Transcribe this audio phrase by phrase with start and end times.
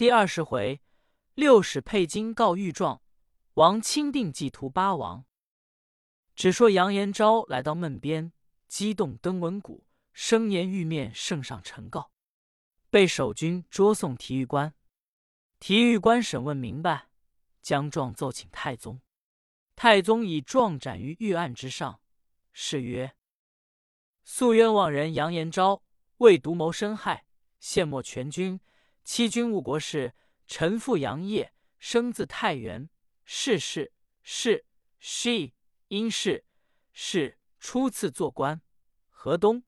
[0.00, 0.80] 第二十回，
[1.34, 3.02] 六使佩金告御状，
[3.52, 5.26] 王钦定计图八王。
[6.34, 8.32] 只说杨延昭来到闷边，
[8.66, 9.84] 激动登文谷，
[10.14, 12.12] 声言欲面圣上陈告，
[12.88, 14.72] 被守军捉送提狱官。
[15.58, 17.10] 提狱官审问明白，
[17.60, 19.02] 将状奏请太宗。
[19.76, 22.00] 太宗以状斩于御案之上，
[22.54, 23.14] 是曰
[24.24, 25.82] ：“素冤枉人杨延昭
[26.16, 27.26] 为独谋深害，
[27.58, 28.58] 陷没全军。”
[29.12, 30.14] 欺君误国事，
[30.46, 32.88] 臣父杨业，生自太原，
[33.24, 33.92] 世世
[34.22, 34.64] 是
[35.00, 35.50] she
[35.88, 36.44] 因氏
[36.92, 38.62] 是初次做官，
[39.08, 39.64] 河东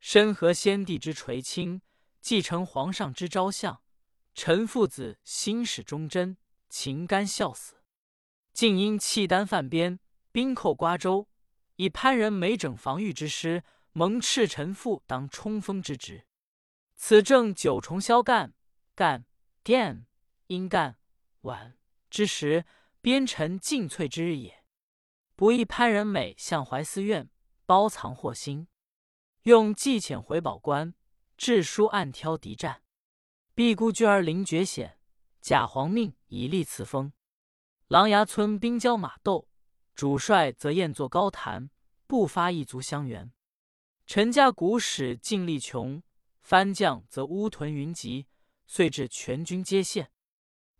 [0.00, 1.82] 身合先帝之垂青，
[2.20, 3.80] 继承皇上之昭相。
[4.34, 6.36] 臣父子心始忠贞，
[6.68, 7.76] 情甘孝死，
[8.52, 10.00] 竟因契丹犯边，
[10.32, 11.28] 兵寇瓜州，
[11.76, 13.62] 以潘仁美整防御之师，
[13.92, 16.26] 蒙斥臣父当冲锋之职。
[16.96, 18.52] 此正九重霄干。
[18.94, 19.26] 干
[19.62, 20.06] 殿
[20.46, 20.98] 阴干
[21.42, 21.76] 晚
[22.08, 22.64] 之时，
[23.00, 24.64] 边臣尽瘁之日也。
[25.34, 27.28] 不意潘仁美向怀寺院
[27.66, 28.68] 包藏祸心，
[29.42, 30.94] 用计遣回保官，
[31.36, 32.82] 致书暗挑敌战。
[33.52, 34.98] 必孤居而临绝险，
[35.40, 37.12] 假皇命以立此封。
[37.88, 39.48] 狼牙村兵交马斗，
[39.94, 41.70] 主帅则宴坐高谈，
[42.06, 43.32] 不发一卒相援。
[44.06, 46.02] 陈家古使尽力穷，
[46.42, 48.26] 番将则乌屯云集。
[48.66, 50.10] 遂至全军皆陷。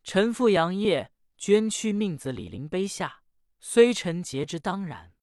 [0.03, 3.23] 臣父杨业捐躯命子李陵碑下，
[3.59, 5.15] 虽臣节之当然。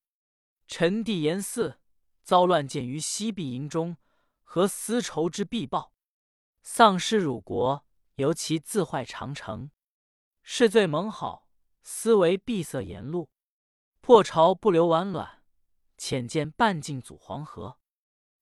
[0.68, 1.78] 臣弟严嗣
[2.24, 3.98] 遭乱箭于西壁营中，
[4.44, 5.94] 何丝绸之必报？
[6.62, 9.72] 丧失辱国，由其自坏长城。
[10.44, 11.48] 是罪蒙好，
[11.82, 13.30] 思为闭塞言路。
[14.00, 15.44] 破巢不留完卵，
[15.98, 17.80] 浅见半径阻黄河。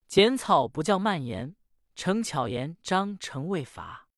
[0.08, 1.56] 剪草不教蔓延，
[1.96, 4.09] 成巧言章程未伐。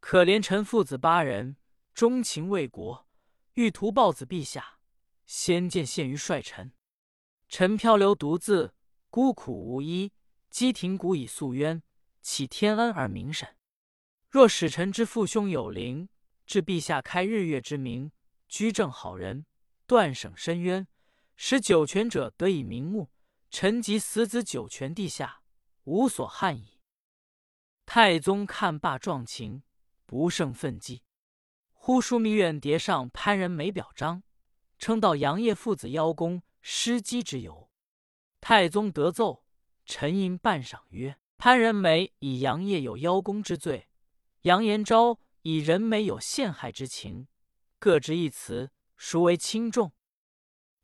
[0.00, 1.56] 可怜臣父子八人，
[1.94, 3.06] 忠情为国，
[3.54, 4.78] 欲图报子陛下。
[5.26, 6.72] 先见献于帅臣，
[7.48, 8.74] 臣漂流独自，
[9.10, 10.12] 孤苦无依，
[10.48, 11.84] 积庭谷以诉冤，
[12.20, 13.56] 岂天恩而明审？
[14.28, 16.08] 若使臣之父兄有灵，
[16.46, 18.10] 至陛下开日月之明，
[18.48, 19.46] 居正好人，
[19.86, 20.88] 断省深渊，
[21.36, 23.12] 使九泉者得以瞑目，
[23.50, 25.42] 臣及死子九泉地下，
[25.84, 26.80] 无所憾矣。
[27.86, 29.62] 太宗看罢状情。
[30.10, 31.04] 不胜愤激，
[31.70, 34.24] 忽枢密院叠上潘仁美表彰，
[34.76, 37.70] 称道杨业父子邀功，失机之由。
[38.40, 39.44] 太宗得奏，
[39.84, 43.88] 沉吟半晌曰：潘仁美以杨业有邀功之罪，
[44.40, 47.28] 杨延昭以仁美有陷害之情，
[47.78, 49.92] 各执一词，孰为轻重？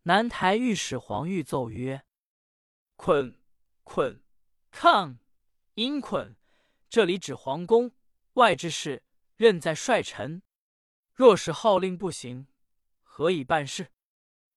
[0.05, 2.05] 南台御史黄玉奏曰：
[2.95, 3.41] 捆
[3.83, 4.23] 捆
[4.71, 5.19] 抗
[5.75, 6.37] 因捆，
[6.89, 7.91] 这里指皇宫
[8.35, 9.03] 外之事。
[9.37, 10.43] 任在帅臣，
[11.13, 12.47] 若是号令不行，
[13.03, 13.93] 何以办事？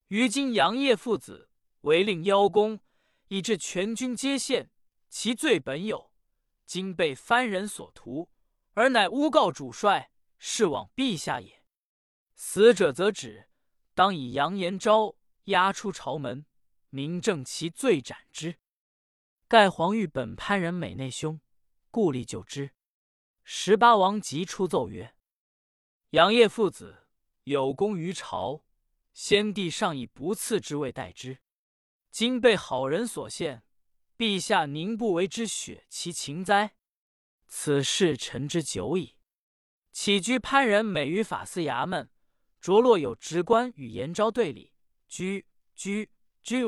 [0.08, 1.50] 于今杨业父子
[1.82, 2.80] 违令邀功，
[3.28, 4.70] 以致全军皆陷，
[5.10, 6.10] 其罪本有，
[6.64, 8.30] 今被藩人所屠，
[8.72, 11.62] 而乃诬告主帅，是往陛下也。
[12.34, 13.50] 死者则止，
[13.94, 15.14] 当以杨延昭
[15.44, 16.46] 押出朝门，
[16.88, 18.56] 明正其罪，斩之。
[19.46, 21.38] 盖皇玉本潘仁美内兄，
[21.90, 22.72] 故立就之。
[23.42, 25.14] 十八王即出奏曰
[26.10, 27.08] ：“杨业父子
[27.44, 28.64] 有功于朝，
[29.12, 31.38] 先帝尚以不赐之位待之。
[32.10, 33.64] 今被好人所陷，
[34.16, 36.76] 陛下宁不为之雪其情哉？
[37.48, 39.16] 此事臣之久矣。
[39.90, 42.10] 起居潘仁美于法司衙门，
[42.60, 44.72] 着落有职官与延昭对立，
[45.08, 46.08] 居居
[46.42, 46.64] 居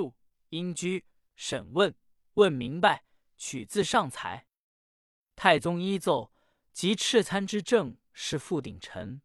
[0.49, 1.05] 应居
[1.37, 1.94] 审问，
[2.34, 3.05] 问明白，
[3.37, 4.49] 取自上才。
[5.37, 6.31] 太宗依奏。”
[6.72, 9.21] 及赤参之政是副鼎臣，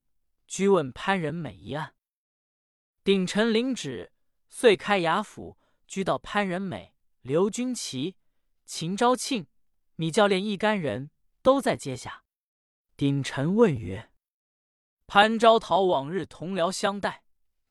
[0.48, 1.96] 居问潘仁美一案。
[3.04, 4.12] 鼎臣领旨，
[4.50, 5.58] 遂开衙府，
[5.88, 8.18] 居到潘仁美、刘军奇、
[8.66, 9.48] 秦昭庆、
[9.96, 11.10] 米教练一干人
[11.42, 12.26] 都在阶下。
[12.98, 14.12] 鼎臣问曰
[15.08, 17.24] ：“潘昭讨往日同僚相待，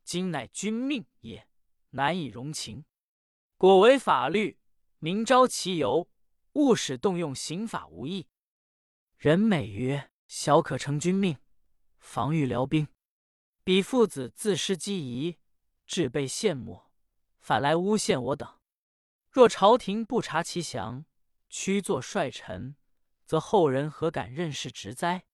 [0.04, 1.48] 今乃君命也，
[1.90, 2.84] 难以容情。
[3.58, 4.58] 果违法律，
[4.98, 6.08] 明朝其由，
[6.52, 8.28] 勿使动用刑法无益。”
[9.16, 11.38] 人美曰：“小可承君命，
[11.96, 12.86] 防御辽兵。
[13.64, 15.38] 彼父子自失机宜，
[15.86, 16.90] 致被陷没，
[17.38, 18.60] 反来诬陷我等。
[19.30, 21.06] 若朝廷不察其详，
[21.48, 22.76] 屈作帅臣，
[23.24, 25.24] 则后人何敢任事职哉？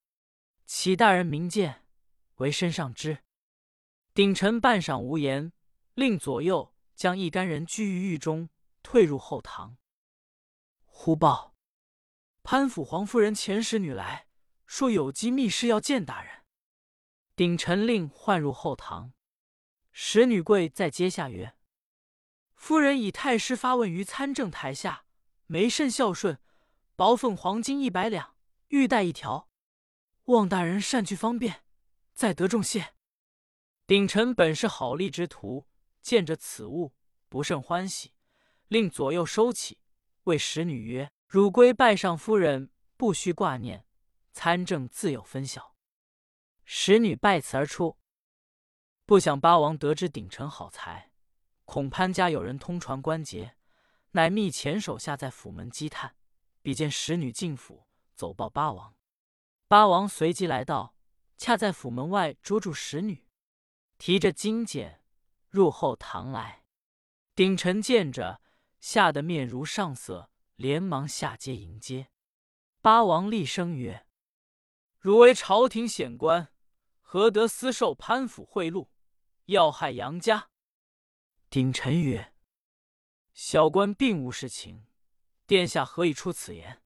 [0.64, 1.84] 启大人明鉴，
[2.36, 3.24] 为身上之。”
[4.14, 5.52] 鼎臣半晌无言，
[5.94, 8.48] 令左右将一干人拘于狱中，
[8.84, 9.76] 退入后堂。
[10.84, 11.51] 忽报。
[12.42, 14.26] 潘府黄夫人遣使女来，
[14.66, 16.42] 说有机密事要见大人。
[17.36, 19.12] 鼎臣令唤入后堂，
[19.92, 21.54] 使女跪在阶下曰
[22.54, 25.04] ：“夫人以太师发问于参政台下，
[25.46, 26.38] 没甚孝顺，
[26.96, 28.36] 薄奉黄金一百两，
[28.68, 29.48] 玉带一条，
[30.24, 31.64] 望大人善去方便，
[32.12, 32.94] 再得重谢。”
[33.86, 35.68] 鼎臣本是好利之徒，
[36.00, 36.92] 见着此物
[37.28, 38.14] 不甚欢喜，
[38.68, 39.78] 令左右收起，
[40.24, 42.68] 谓使女曰：“汝归拜上夫人，
[42.98, 43.86] 不须挂念，
[44.34, 45.74] 参政自有分晓。”
[46.66, 47.96] 使女拜辞而出。
[49.06, 51.10] 不想八王得知鼎臣好才，
[51.64, 53.56] 恐潘家有人通传关节，
[54.10, 56.14] 乃密遣手下在府门积探，
[56.60, 58.94] 比见使女进府，走报八王。
[59.66, 60.94] 八王随即来到，
[61.38, 63.26] 恰在府门外捉住使女。
[63.96, 65.02] 提着金简
[65.48, 66.66] 入后堂来，
[67.34, 68.42] 鼎臣见着，
[68.80, 70.28] 吓得面如上色，
[70.62, 72.12] 连忙下阶迎接。
[72.80, 74.06] 八王厉声曰
[75.00, 76.52] ：“汝为朝廷显官，
[77.00, 78.86] 何得私受潘府贿赂，
[79.46, 80.50] 要害杨家？”
[81.50, 82.32] 鼎臣曰
[83.34, 84.86] ：“小官并无实情，
[85.48, 86.80] 殿下何以出此言？”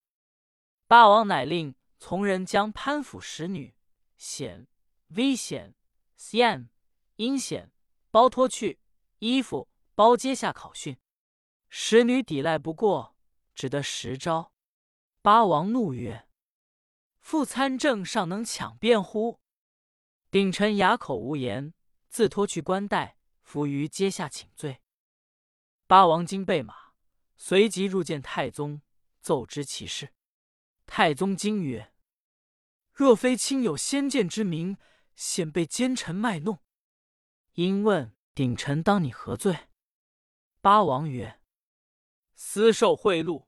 [0.88, 3.76] 八王乃令从人将潘府使女
[4.16, 4.66] 显、
[5.08, 5.74] 危险、
[6.16, 6.70] 险。
[7.16, 7.72] 阴险，
[8.10, 8.80] 包脱去
[9.18, 10.98] 衣服，包阶下考训。
[11.68, 13.15] 使女抵赖不过，
[13.56, 14.52] 只得十招。
[15.22, 16.28] 八王怒曰
[17.18, 19.40] ：“副参政尚能抢辩乎？”
[20.30, 21.72] 鼎臣哑口无言，
[22.08, 24.82] 自脱去冠带，伏于阶下请罪。
[25.86, 26.92] 八王惊备马，
[27.36, 28.82] 随即入见太宗，
[29.20, 30.12] 奏知其事。
[30.84, 31.92] 太宗惊曰
[32.92, 34.76] ：“若非卿有先见之明，
[35.14, 36.58] 显被奸臣卖弄。”
[37.54, 39.68] 因问鼎臣当你何罪？
[40.60, 41.40] 八王曰
[42.34, 43.45] ：“私受贿赂，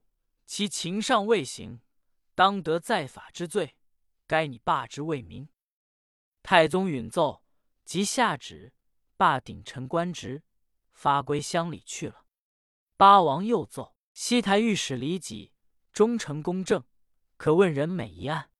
[0.48, 1.82] 其情尚未行，
[2.34, 3.76] 当得在法之罪。
[4.26, 5.46] 该你罢之为民。”
[6.42, 7.44] 太宗允奏，
[7.84, 8.72] 即下旨
[9.18, 10.42] 罢鼎臣官职，
[10.90, 12.24] 发归乡里去了。
[12.96, 15.52] 八王又奏西台御史李己
[15.92, 16.82] 忠诚公正，
[17.36, 18.50] 可问人每一案。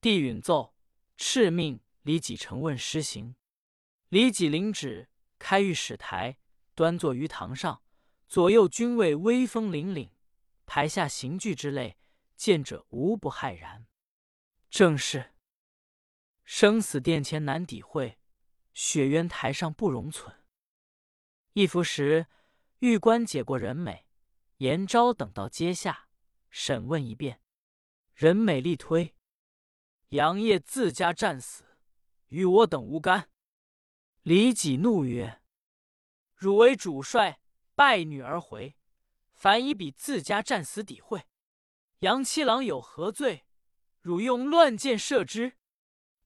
[0.00, 0.74] 帝允奏，
[1.16, 3.36] 敕命李己成问施行。
[4.08, 6.38] 李己领旨，开御史台，
[6.74, 7.80] 端坐于堂上，
[8.26, 10.10] 左右军卫威风凛凛，
[10.66, 11.96] 台下刑具之类，
[12.36, 13.86] 见者无不骇然。
[14.68, 15.34] 正是
[16.44, 18.18] 生死殿前难抵会，
[18.74, 20.44] 雪渊台上不容存。
[21.54, 22.26] 一服时，
[22.80, 24.06] 狱官解过人美、
[24.58, 26.08] 严昭等到阶下
[26.50, 27.40] 审问一遍，
[28.12, 29.14] 人美力推
[30.10, 31.78] 杨业自家战死，
[32.28, 33.30] 与我等无干。
[34.22, 35.40] 李己怒曰
[36.34, 37.40] ：“汝为主帅，
[37.74, 38.76] 败女而回，
[39.36, 41.26] 反以彼自家战死抵会。
[42.00, 43.46] 杨七郎有何罪？
[44.00, 45.58] 汝用乱箭射之。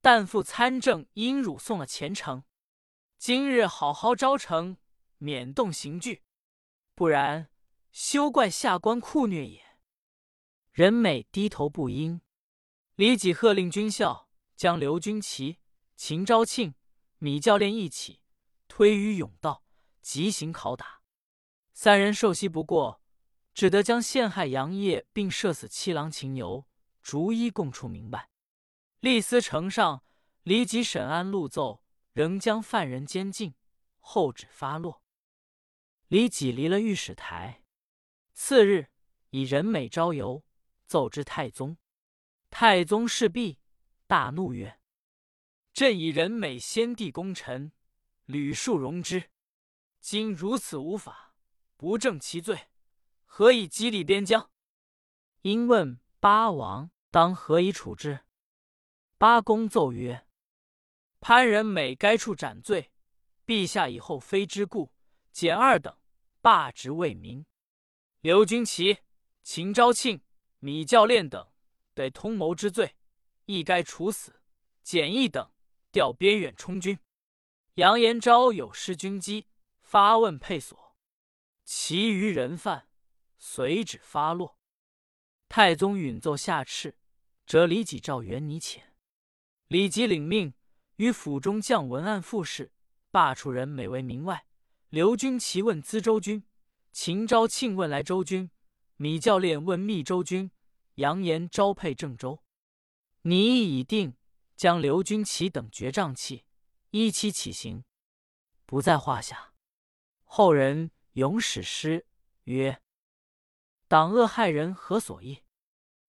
[0.01, 2.45] 但复参政，因汝送了前程。
[3.19, 4.79] 今日好好招成，
[5.19, 6.23] 免动刑具，
[6.95, 7.51] 不然
[7.91, 9.63] 休怪下官酷虐也。”
[10.73, 12.23] 人美低头不应。
[12.95, 15.59] 李己喝令军校将刘军旗、
[15.97, 16.75] 秦昭庆。
[17.23, 18.23] 米教练一起
[18.67, 19.63] 推于甬道，
[20.01, 21.03] 急行拷打。
[21.75, 23.00] 三人受袭不过，
[23.61, 26.67] 只得将陷害杨业并射死七郎秦牛
[27.03, 28.31] 逐一供出明白。
[29.01, 30.03] 立司呈上，
[30.45, 33.55] 李己审案录奏，仍将犯人监禁，
[33.99, 35.03] 后旨发落。
[36.09, 37.63] 李己离了御史台。
[38.33, 38.89] 次日，
[39.29, 40.43] 以人美招游，
[40.87, 41.77] 奏之太宗。
[42.49, 43.59] 太宗事毕，
[44.07, 44.81] 大怒曰。
[45.75, 47.73] 朕以人美先帝功臣，
[48.25, 49.29] 屡数容之。
[50.01, 51.35] 今如此无法，
[51.77, 52.70] 不正其罪，
[53.33, 54.51] 何以激励边疆？
[55.43, 58.25] 因问八王当何以处置？
[59.19, 60.27] 八公奏曰：
[61.21, 62.91] 潘仁美该处斩罪。
[63.47, 64.93] 陛下以后非之故，
[65.31, 65.97] 减二等，
[66.41, 67.47] 罢职为民。
[68.21, 68.99] 刘军旗、
[69.45, 70.21] 秦昭庆、
[70.59, 71.53] 米教练等
[71.95, 72.97] 得通谋之罪，
[73.47, 74.43] 亦该处死，
[74.83, 75.53] 减一等。
[75.93, 76.99] 调边远充军，
[77.75, 79.47] 杨延昭有失军机，
[79.83, 80.97] 发问配所，
[81.65, 82.89] 其余人犯
[83.41, 84.57] 随旨发落。
[85.49, 86.95] 太宗允奏下敕，
[87.45, 88.83] 折李己诏元拟遣。
[89.67, 90.55] 李吉领命，
[90.95, 92.73] 于府中将文案副事，
[93.11, 94.47] 罢黜人每为民外。
[94.91, 96.45] 刘军旗问资州军，
[96.93, 98.53] 秦昭庆问来州军，
[98.95, 100.53] 米教练问密州军，
[100.95, 102.45] 杨延昭配郑州。
[103.23, 104.15] 拟议已定。
[104.57, 106.45] 将刘军旗等绝瘴气，
[106.91, 107.83] 依期起行，
[108.67, 109.55] 不在话下。
[110.25, 112.07] 后人咏史诗
[112.45, 112.83] 曰
[113.91, 115.43] ：“党恶害人何所异？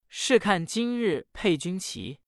[0.08, 2.20] 试看今日配军旗，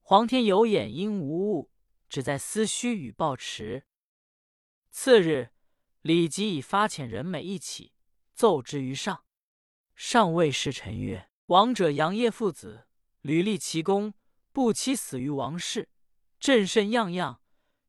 [0.00, 1.70] 皇天有眼应无物，
[2.08, 3.86] 只在思虚与报迟。
[4.88, 5.50] 次日，
[6.00, 7.92] 李吉以发遣人美一起，
[8.32, 9.26] 奏之于上。
[9.94, 12.86] 上谓侍臣曰：“王者杨业父子，
[13.20, 14.14] 屡立奇功，
[14.52, 15.90] 不期死于王室，
[16.40, 17.42] 朕甚样样，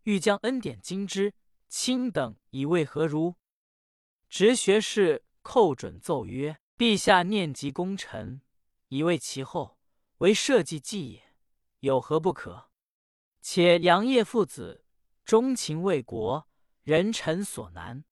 [0.04, 1.34] 欲将恩典经之。
[1.70, 3.36] 卿等以为何如？”
[4.28, 8.42] 直学士寇准奏曰：“陛下念及功臣，
[8.90, 9.80] 以为其后，
[10.18, 11.24] 为社稷计也，
[11.80, 12.70] 有何不可？
[13.40, 14.84] 且杨业父子
[15.24, 16.50] 钟情为国，
[16.84, 18.04] 人臣所难。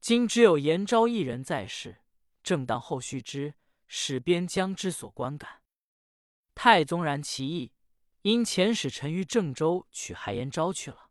[0.00, 2.02] 今只有颜昭一人在世。”
[2.44, 3.54] 正当后续之，
[3.88, 5.62] 使边疆之所观感。
[6.54, 7.72] 太宗然其意，
[8.22, 11.10] 因遣使臣于郑州取害延昭去了。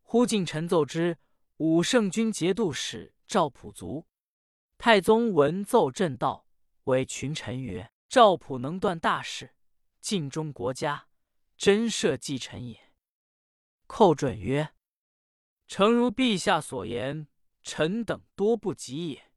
[0.00, 1.18] 忽进臣奏之，
[1.58, 4.06] 武圣军节度使赵普卒。
[4.78, 6.46] 太宗闻奏，震道，
[6.84, 9.54] 谓群臣曰：“赵普能断大事，
[10.00, 11.08] 尽忠国家，
[11.56, 12.92] 真社稷臣也。”
[13.88, 14.74] 寇准曰
[15.66, 17.26] ：“诚如陛下所言，
[17.62, 19.32] 臣等多不及也。”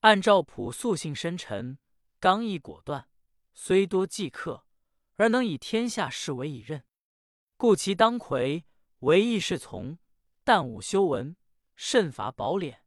[0.00, 1.78] 按赵普素性深沉，
[2.18, 3.08] 刚毅果断，
[3.54, 4.66] 虽多忌客，
[5.16, 6.84] 而能以天下事为己任，
[7.56, 8.66] 故其当魁
[9.00, 9.98] 唯义是从，
[10.42, 11.36] 但武修文，
[11.76, 12.79] 慎伐宝敛，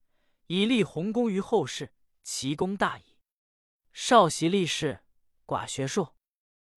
[0.53, 1.91] 以立洪功于后世，
[2.22, 3.17] 其功大矣。
[3.91, 5.00] 少习历士，
[5.48, 6.10] 寡学术。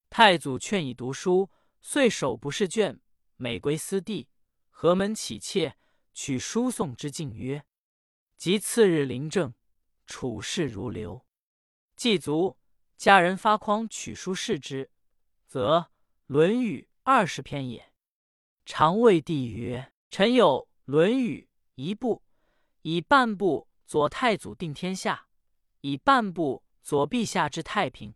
[0.08, 1.50] 太祖劝以读书，
[1.82, 2.98] 遂手不释卷，
[3.36, 4.30] 每归私地，
[4.70, 5.76] 何门启切，
[6.14, 7.66] 取书送之，敬曰
[8.38, 9.52] ：“及次日临政。”
[10.06, 11.26] 处事如流，
[11.96, 12.56] 祭足，
[12.96, 14.90] 家人发筐取书视之，
[15.46, 15.80] 则
[16.24, 17.92] 《论语》二十篇也。
[18.64, 22.22] 常谓帝曰：“臣有《论语》一部，
[22.88, 25.26] 以半部佐太祖定天下，
[25.80, 28.14] 以半部佐陛下治太平。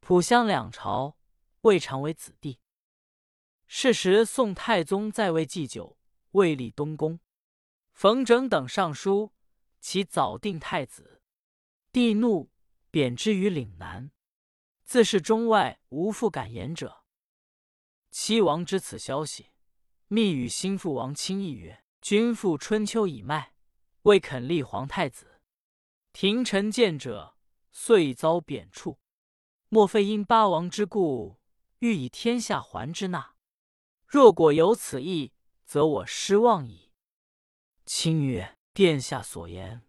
[0.00, 1.16] 浦襄两朝，
[1.62, 2.60] 未尝为子弟。
[3.66, 5.96] 是时宋太宗在位祭酒，
[6.32, 7.20] 未立东宫，
[7.94, 9.32] 冯整等上书。”
[9.80, 11.22] 其早定太子，
[11.90, 12.50] 帝怒，
[12.90, 14.12] 贬之于岭南。
[14.84, 17.02] 自是中外无复敢言者。
[18.10, 19.46] 七王知此消息，
[20.08, 23.54] 密与心腹王钦议曰：“君父春秋已迈，
[24.02, 25.40] 未肯立皇太子。
[26.12, 27.36] 廷臣见者，
[27.72, 28.96] 遂遭贬黜。
[29.68, 31.38] 莫非因八王之故，
[31.78, 33.34] 欲以天下还之纳？
[34.06, 35.32] 若果有此意，
[35.64, 36.92] 则我失望矣。”
[37.84, 38.56] 钦曰。
[38.72, 39.82] 殿下所言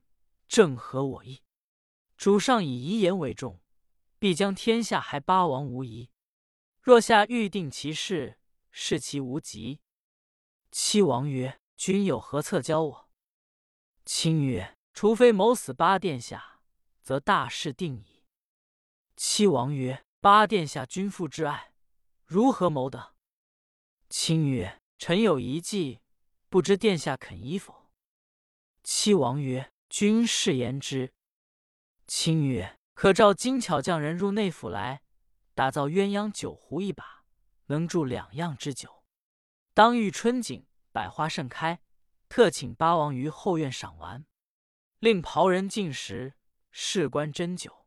[0.47, 1.43] 正合我意，
[2.17, 3.61] 主上以遗言为重，
[4.17, 6.09] 必将天下还八王无疑。
[6.81, 8.39] 若下欲定其事，
[8.71, 9.81] 视其无极。
[10.71, 13.00] 七王曰：“君有何策教我？”
[14.05, 16.59] 卿曰：“除非谋死八殿下，
[17.01, 18.23] 则大事定矣。”
[19.15, 21.73] 七王曰：“八殿下君父之爱，
[22.25, 23.15] 如何谋得？”
[24.09, 25.99] 卿曰：“臣有一计，
[26.49, 27.89] 不知殿下肯依否？”
[28.83, 31.13] 七王曰：“君试言之。”
[32.07, 35.03] 卿曰：“可召精巧匠人入内府来，
[35.53, 37.23] 打造鸳鸯酒壶一把，
[37.67, 39.03] 能铸两样之酒。
[39.73, 41.79] 当遇春景，百花盛开，
[42.31, 44.25] 特请八王于后院赏玩，
[44.99, 46.35] 令袍人进食，
[46.69, 47.85] 事关真酒。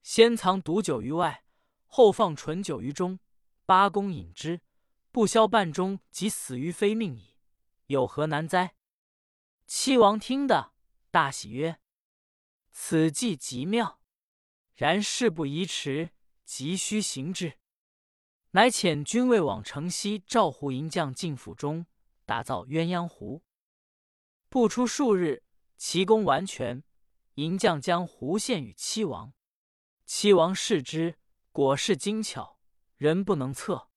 [0.00, 1.44] 先藏毒酒于外，
[1.86, 3.18] 后放醇酒于中，
[3.66, 4.60] 八公饮之，
[5.10, 7.36] 不消半钟，即死于非命矣。
[7.86, 8.76] 有何难哉？”
[9.66, 10.72] 七王听得
[11.10, 11.80] 大喜，曰
[12.70, 13.98] ：“此计极妙，
[14.76, 16.10] 然事不宜迟，
[16.44, 17.58] 急需行之。”
[18.54, 21.86] 乃遣军卫往城西赵胡银将进府中
[22.24, 23.42] 打造鸳鸯壶。
[24.54, 25.42] 不出数日，
[25.76, 26.84] 其功完全。
[27.34, 29.32] 银将将壶献与七王，
[30.06, 31.18] 七王视之，
[31.50, 32.60] 果是精巧，
[32.96, 33.88] 人不能测。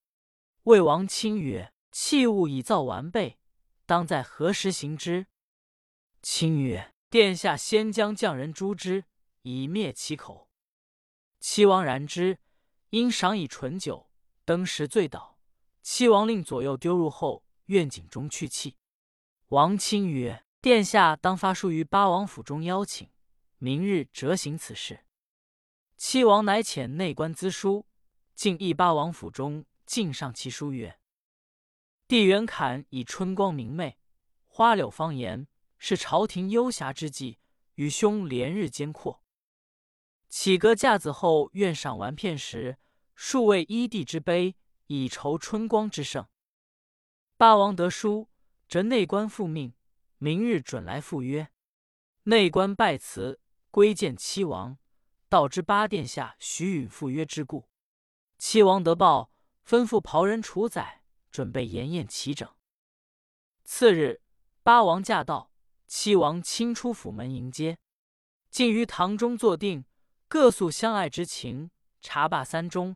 [0.63, 3.37] 魏王卿曰：“器物已造完备，
[3.85, 5.27] 当在何时行之？”
[6.23, 9.05] 卿曰：“殿下先将匠人诛之，
[9.43, 10.49] 以灭其口。”
[11.39, 12.39] 七王然之，
[12.89, 14.09] 因赏以醇酒，
[14.43, 15.37] 登时醉倒。
[15.83, 18.75] 七王令左右丢入后院井中去气。
[19.49, 23.09] 王卿曰：“殿下当发书于八王府中邀请，
[23.57, 25.05] 明日折行此事。”
[25.95, 27.85] 七王乃遣内官咨书，
[28.35, 30.99] 进诣八王府中，敬上其书曰
[32.05, 33.97] ：“帝元侃以春光明媚，
[34.43, 35.47] 花柳芳颜。”
[35.79, 37.39] 是朝廷幽暇之际，
[37.75, 39.23] 与兄连日兼阔。
[40.27, 42.77] 起阁架子后，愿赏玩片时，
[43.15, 44.57] 数位依帝之碑，
[44.87, 46.27] 以酬春光之盛。
[47.37, 48.27] 八王得书，
[48.67, 49.73] 则内官复命，
[50.17, 51.49] 明日准来赴约。
[52.23, 54.77] 内官拜辞，归见七王，
[55.29, 57.69] 道知八殿下许允赴约之故。
[58.37, 59.31] 七王得报，
[59.65, 62.49] 吩咐袍人处宰，准备筵宴齐整。
[63.63, 64.21] 次日，
[64.63, 65.51] 八王驾到，
[65.87, 67.77] 七王亲出府门迎接，
[68.49, 69.85] 尽于堂中坐定，
[70.27, 71.71] 各诉相爱之情。
[71.99, 72.95] 茶罢三钟，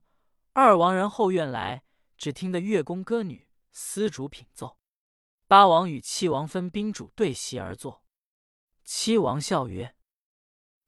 [0.54, 1.84] 二王人后院来，
[2.18, 4.81] 只听得乐工歌女，丝竹品奏。
[5.52, 8.06] 八王与七王分宾主对席而坐。
[8.86, 9.98] 七王笑曰：“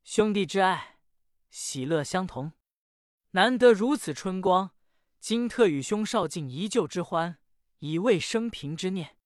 [0.06, 1.00] 兄弟之爱，
[1.50, 2.54] 喜乐相同，
[3.32, 4.72] 难得如此春光。
[5.20, 7.40] 今特与兄少尽一旧之欢，
[7.80, 9.18] 以慰生平之念。”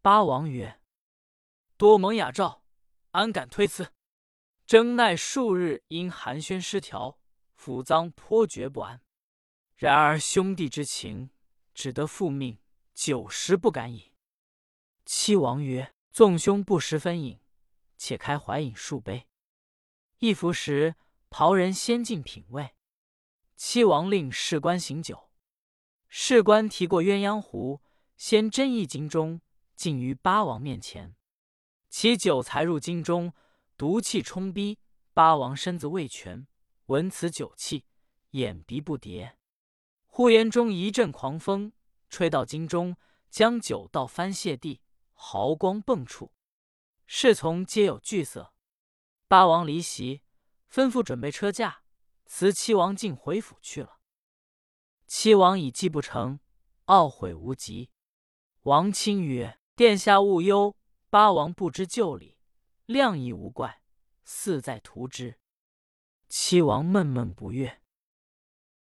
[0.00, 0.80] 八王曰
[1.76, 2.64] ：“多蒙雅照，
[3.10, 3.92] 安敢推辞？
[4.64, 7.18] 征奈数日因寒暄失调，
[7.52, 9.02] 府脏颇觉不安。
[9.74, 11.28] 然而兄弟之情，
[11.74, 12.58] 只得复命，
[12.94, 14.10] 久时不敢饮。”
[15.08, 17.38] 七王曰：“纵兄不识分饮，
[17.96, 19.28] 且开怀饮数杯。”
[20.18, 20.96] 一服时，
[21.30, 22.74] 袍人先进品味。
[23.54, 25.30] 七王令士官行酒，
[26.08, 27.80] 士官提过鸳鸯壶，
[28.16, 29.40] 先斟一斤中，
[29.76, 31.14] 敬于八王面前。
[31.88, 33.32] 其酒才入京中，
[33.76, 34.80] 毒气冲逼，
[35.14, 36.48] 八王身子未全，
[36.86, 37.84] 闻此酒气，
[38.30, 39.34] 眼鼻不迭。
[40.06, 41.72] 呼延中一阵狂风，
[42.08, 42.96] 吹到京中，
[43.30, 44.80] 将酒倒翻泻地。
[45.18, 46.32] 毫光迸出，
[47.06, 48.52] 侍从皆有惧色。
[49.26, 50.22] 八王离席，
[50.70, 51.82] 吩咐准备车驾，
[52.26, 53.98] 辞七王进回府去了。
[55.06, 56.38] 七王已计不成，
[56.84, 57.90] 懊悔无极。
[58.62, 60.76] 王亲曰：“殿下勿忧，
[61.10, 62.38] 八王不知旧礼，
[62.84, 63.82] 量亦无怪，
[64.22, 65.40] 似在图之。”
[66.28, 67.80] 七王闷闷不悦。